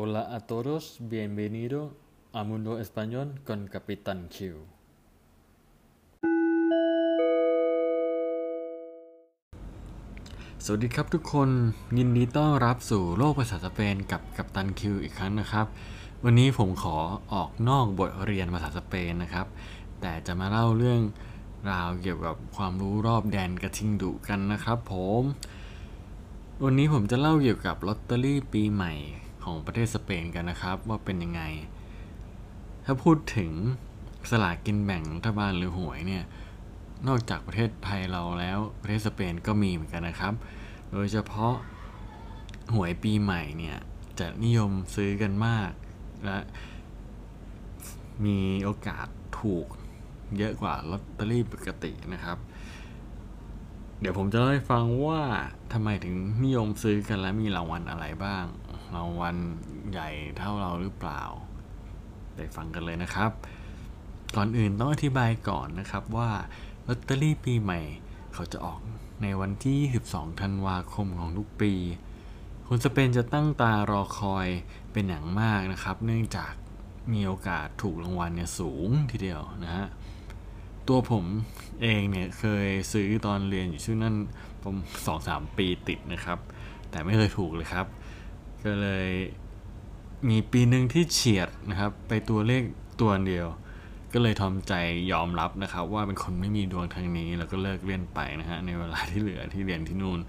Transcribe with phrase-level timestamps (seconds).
[0.00, 1.78] Hola a todos, bienvenido
[2.32, 4.36] a Mundo Español con Capitán Q
[10.64, 11.48] สวัสดีครับทุกคน
[11.98, 15.66] ยินดีต้อนรับสู่โลกภาษาสเปนกับกัปตันคิวอีกครั้งนะครับ
[16.24, 16.96] วันนี้ผมขอ
[17.32, 19.46] ออกนอกบทเรียนภาษาสเปนนะครับ
[20.00, 21.00] แต่จะมาเล่าเรื่อง
[21.70, 25.22] ราวเกี่ยวกับความรู้รอบแดนกระทิงดุกันนะครับผม
[26.64, 28.94] วันนี้ผมจะเล่าเกี่ยวกับลอตเตอรี่ปีใหม่
[29.48, 31.42] ของประเทศสเปนกันนะครับ ว่าเป็นยังไง
[32.84, 33.52] ถ้าพูดถึง
[34.30, 36.24] สลากกินแบ่งรัฐบาลหรือหวยเนี่ย
[37.08, 40.34] นอกจากประเทศไทยเราแล้วประเทศสเปนก็มีเหมือนกันนะครับ
[40.92, 41.54] โดยเฉพาะ
[42.74, 43.78] หวยปีใหม่เนี่ย
[44.18, 45.70] จะนิยมซื้อกันมาก
[46.24, 46.38] และ
[48.24, 49.06] มีโอกาส
[49.40, 49.66] ถูก
[50.38, 52.38] เยอะกว่าลอตเตอรี่ปกตินะครับ
[54.00, 55.22] เดี๋ยวผมจะเล่าให้ฟังว่า
[55.72, 58.44] ทำไมถึงนิยมซื้อกันและมีรางวัลอะไรบ้าง
[58.94, 59.36] รางวัล
[59.90, 61.22] ใหญ่เท่าเราหรือเปล่า
[62.34, 63.30] ไปฟังกันเลยนะครับ
[64.36, 66.30] ก่อนอื่นต้องอธิบายก่อนนะครับว่า
[66.86, 67.80] ลอตเตอรี่ปีใหม่
[68.34, 68.80] เขาจะออก
[69.22, 69.78] ในวันที่
[70.10, 71.72] 22ธันวาคมของทุกปี
[72.68, 74.46] คนสเปนจะตั้งตารอคอย
[74.92, 76.52] เป็นอย่างมากนะครับ เนื่องจาก
[77.12, 79.86] มีโอกาสถูกรางวัลเนี่ยสูงทีเดียวนะฮะ
[80.88, 81.24] ตัวผม
[81.82, 84.14] เองเนี่ยเคยซื้อตอนเรียนอยู่ช่วงนั้น
[84.62, 84.74] ผม
[85.06, 86.38] สองสามปีติดนะครับ
[86.90, 87.86] แต่ไม่เคยถูกเลยครับ
[88.64, 89.08] ก็เลย
[90.28, 92.62] มีปีหนึ่งที่เฉียดนะครับ ไปตัวเลข
[93.00, 93.46] ตัวเดียว
[94.12, 94.74] ก็เลยทอมใจ
[95.12, 100.20] ยอมรับนะครับ ว่าเป็นคนไม่มีดวงทางนี้ แล้วก็เลิกเล่นไปนะฮะในเวลาที่เหลือที่เรียนที่นู่น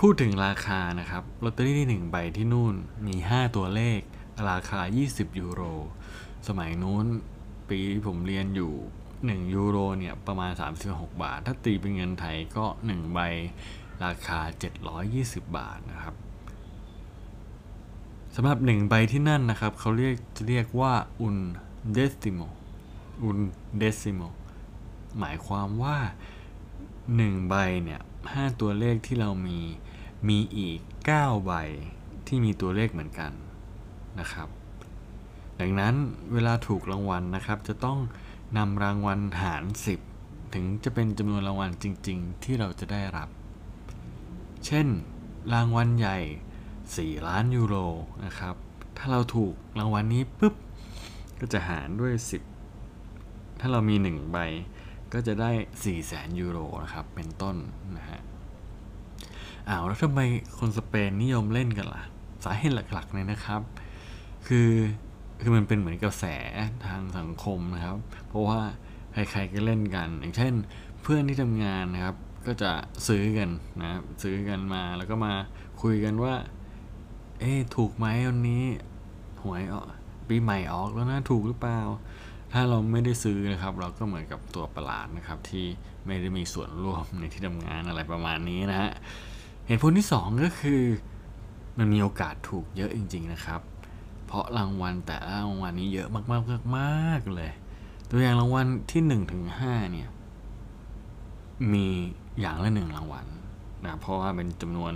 [0.00, 2.74] พูดถึงราคานะครับลอตเตอรี่ที่หนึ่งใบที่นู่น
[3.06, 4.00] มี 5 ตัวเลข
[4.50, 5.62] ราคา 20 ยูโร
[6.48, 7.04] สมัยนู้น
[7.68, 8.72] ปีที่ผมเรียนอยู่
[9.14, 10.52] 1 ยูโรเนี่ยประมาณ
[10.86, 13.20] 36 บาท ถ้าตีเป็นเงินไทยก็ 1 ใบ
[14.04, 14.40] ราคา
[14.98, 16.14] 720 บาทนะครับ
[18.36, 20.94] สำหรับ1ใบที่นั่นนะครับ เขาเรียกจะเรียกว่า
[21.26, 21.36] un
[21.96, 22.48] decimo
[23.28, 23.38] un
[23.80, 24.28] decimo
[25.18, 25.96] หมายความว่า
[26.74, 27.54] 1 ใบ
[27.84, 28.00] เนี่ย
[28.30, 29.58] 5ตัวเลขที่เรามี
[30.28, 30.78] มีอีก
[31.12, 31.52] 9 ใบ
[32.26, 33.32] ที่มีตัวเลขเหมือนกัน
[34.20, 34.48] นะครับ
[35.60, 35.94] ดังนั้น
[36.32, 37.98] เวลาถูกรางวัลนะครับ จะต้อง
[38.56, 39.64] นำรางวัลหาร
[40.08, 43.28] 10 ถึงจะเป็นจำนวนรางวัลจริง ๆ ที่เราจะได้รับ
[44.66, 44.86] เช่น
[45.52, 46.18] รางวัลใหญ่
[46.96, 47.76] 4 ล้านยูโร
[48.24, 48.54] นะครับ
[48.98, 50.54] ถ้าเราถูกรางวัลนี้ปุ๊บ
[51.40, 52.12] ก็จะหารด้วย
[52.86, 54.38] 10 ถ้าเรามี 1 ใบ
[55.12, 55.50] ก็จะได้
[55.80, 57.56] 4แสนยูโรนะครับ เป็นต้น
[57.96, 58.20] นะฮะ
[59.68, 60.20] อ้าวแล้วทำไม
[60.58, 62.02] คนสเปนนิยมเล่นกันล่ะ
[62.44, 63.60] สาเหตุหลักๆเลยนะครับ
[64.46, 64.70] คือ
[65.40, 66.24] คือมันเป็นเหมือนกระแส
[66.86, 67.98] ทางสังคมนะครับ
[68.28, 68.60] เพราะว่า
[69.12, 70.54] ใครๆก็เล่นกัน อย่างเช่น
[71.02, 72.16] เพื่อนที่ทำงานนะครับ
[72.46, 72.72] ก็จะ
[73.08, 73.50] ซื้อกัน
[73.80, 75.32] นะซื้อกันมาแล้วก็มา
[75.82, 76.34] คุยกันว่า
[77.42, 78.64] เอ๊ถูกไหมวันนี้
[79.42, 79.86] หวยออก
[80.28, 81.80] ปีใหม่ออกแล้วนะถูกหรือเปล่า
[82.52, 85.66] ถ้าเราไม่ได้ซื้อนะครับ เราก็เหมือนกับตัวประหลาดนะครับ ที่
[86.06, 88.90] ไม่ได้มีส่วนร่วมในที่ทำงานอะไรประมาณนี้นะฮะ
[89.66, 90.82] เหตุผลที่สองก็คือ
[91.78, 93.60] มันมีโอกาสถูกเยอะจริง ๆนะครับ
[94.26, 97.52] เพราะรางวัลแต่ละรางวัลนี้เยอะมากๆมากๆเลย
[98.10, 100.08] ตัวอย่างรางวัลที่หนึ่งถึงห้าเนี่ย
[101.72, 101.86] มี
[102.40, 103.26] อย่างละหนึ่งรางวัล
[103.84, 104.92] นะเพราะว่าเป็นจำนวน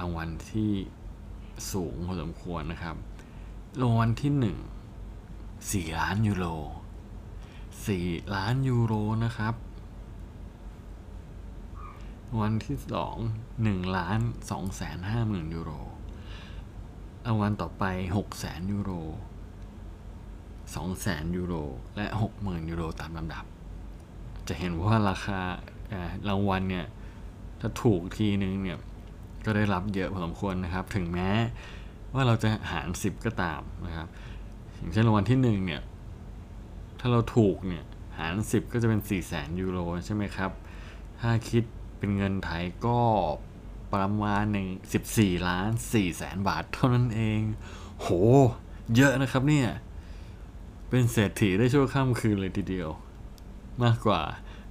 [0.00, 0.70] รางวัลที่
[1.72, 2.96] สูงพอสมควรนะครับ
[3.80, 4.58] รางวัลที่หนึ่ง
[5.72, 6.46] สี่ล้านยูโร
[7.86, 9.54] สี่ล้านยูโรนะครับ
[12.28, 13.16] รางวัลที่สอง
[13.62, 14.18] หนึ่งล้าน
[14.50, 15.72] สองแสนห้าหมื่นยูโร
[17.26, 17.84] รางวัลต่อไป
[18.16, 18.90] หกแสนยูโร
[20.74, 21.54] สองแสนยูโร
[21.96, 23.44] และหกหมื่นยูโรตามลำดับ
[24.48, 25.40] จะเห็นว่าราคา
[26.28, 26.86] รางวัลเนี่ย
[27.60, 28.78] ถ้าถูกทีนึงเนี่ย
[29.48, 31.30] ก็ได้รับเยอะพอสมควรนะครับ ถึงแม้
[32.14, 34.08] ว่าเราจะหาร 10 ก็ตามนะครับ
[34.76, 35.82] อย่างเช่นรางวัลที่1เนี่ย
[37.00, 37.84] ถ้าเราถูกเนี่ย
[38.18, 40.50] หาร 10 ก็จะเป็น 4 0 0แสนยูโรใช่ไหมครับ
[41.20, 41.64] ถ้าคิด
[41.98, 43.00] เป็นเงินไทยก็
[43.94, 44.68] ประมาณหนึ่ง
[45.08, 47.40] 14 ล้าน4แสนบาทเท่านั้นเอง
[48.00, 48.08] โห
[48.96, 49.68] เยอะนะครับเนี่ย
[50.88, 52.88] เป็นเศรษฐีได้ชั่วข้ามคืนเลยทีเดียว
[53.84, 54.20] มากกว่า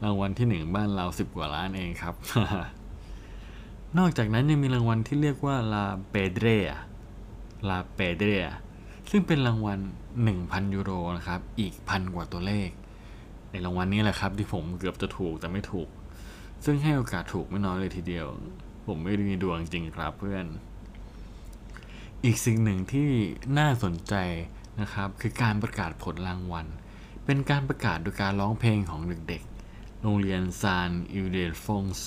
[0.04, 2.16] รางวัลที่หนึ่งบ้านเราสิบกว่าล้านเองครับ
[3.98, 6.48] นอกจากนั้นยังมีรางวัลที่เรียกว่าลาเปเดร
[7.70, 8.30] ลาเปเดร
[9.12, 9.80] ซึ่งเป็นรางวัล
[10.28, 12.70] 1,000 ยูโรนะครับ อีกพันกว่าตัวเลข
[13.52, 15.90] ในรางวัลนี้แหละครับ ที่ผมเกือบจะถูกแต่ไม่ถูก
[16.66, 18.28] ซึ่งให้โอกาสถูกไม่น้อยเลยทีเดียว
[18.88, 20.46] ผมไม่ได้มีดวงจริงครับเพื่อน
[22.24, 23.10] อีกสิ่งหนึ่งที่
[23.58, 24.14] น่าสนใจ
[24.82, 26.68] นะครับ คือการประกาศผลรางวัล
[27.26, 32.06] เป็นการประกาศโดยการร้องเพลงของเด็กๆ โรงเรียนซานอิเดลฟงโซ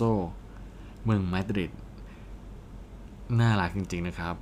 [1.04, 1.72] เมืองมาดริด
[3.40, 4.34] น่ารักจริง ๆนะครับ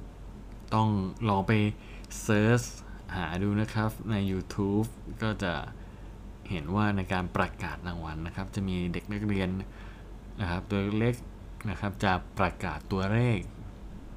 [0.75, 0.89] ต้อง
[1.29, 1.53] ลองไป
[2.23, 2.63] เซิร์ช
[3.17, 4.87] หาดูนะครับใน YouTube
[5.23, 5.53] ก็จะ
[6.51, 9.49] เห็นว่าในการประกาศรางวัลนะครับ จะมีเด็กนักเรียน
[10.41, 11.15] นะครับ ตัวเล็ก
[11.71, 13.39] นะครับจะประกาศตัวเลข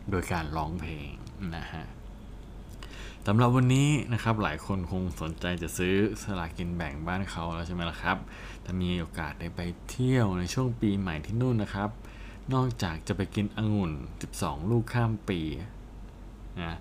[0.09, 1.09] โดยการร้องเพลง
[1.55, 1.85] นะฮะ
[3.27, 8.17] สำหรับวันนี้นะครับหลายคนคงสนใจจะซื้อสลากินแบ่งบ้านเขาแล้วใช่ไหมล่ะครับ
[8.65, 11.89] ถ้ามีโอกาสได้ไปเที่ยวในช่วงปีใหม่ที่นู่นนะครับ
[12.53, 13.91] นอกจากจะไปกินองุ่น
[14.31, 15.39] 12 ลูกข้ามปี
[16.61, 16.77] นะ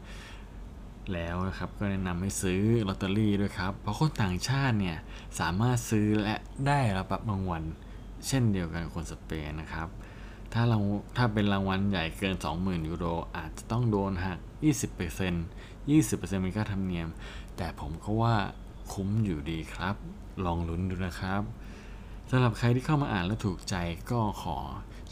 [1.12, 4.98] แล้วนะครับก็แนะนำให้ซื้อลอตเตอรี่ด้วยครับ เพราะคนต่างชาติเนี่ย
[5.40, 6.36] สามารถซื้อและ
[6.66, 7.62] ได้รับรางวัล
[8.26, 9.88] เช่นเดียวกันคนสเปนนะครับ
[10.52, 10.78] ถ้าเรา
[11.16, 13.06] ถ้าเป็นรางวัลใหญ่เกิน 20,000 ยูโร
[13.36, 14.38] อาจจะต้องโดนหัก
[14.74, 14.90] 20%
[15.90, 17.08] 20%เป็นค่าธรรมเนียม
[17.56, 18.36] แต่ผมก็ว่า
[18.92, 19.96] คุ้มอยู่ดีครับ
[20.44, 21.42] ลองลุ้นดูนะครับ
[22.32, 23.76] สำหรับใครที่เข้ามาอ่านแล้วถูกใจ
[24.10, 24.58] ก็ขอ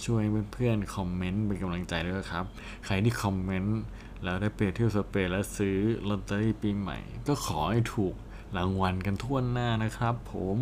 [0.04, 0.22] ช่วย
[0.52, 2.44] เพื่อนๆคอมเมนต์เป็นกำลังใจด้วยครับ
[2.86, 3.78] ใครที่คอมเมนต์
[4.24, 5.78] แล้วได้ไปเที่ยวสเปนและซื้อ
[6.08, 6.98] ลอตเตอรี่ปีใหม่
[7.28, 8.14] ก็ขอให้ถูก
[8.56, 10.56] รางวัลกันทั่วหน้านะครับผม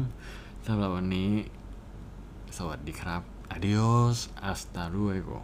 [0.67, 1.31] สำหรับวันนี้
[2.57, 3.21] สวัสดีครับ
[3.55, 5.39] adios hasta luego